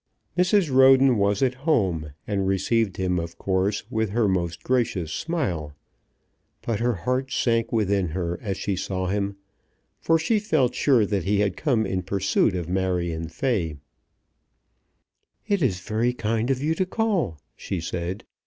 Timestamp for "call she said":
16.87-18.23